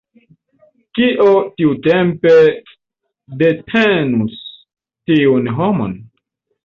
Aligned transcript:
Kio 0.99 1.27
tiumomente 1.59 2.33
detenus 3.43 4.41
tiun 5.11 5.53
homon? 5.61 5.99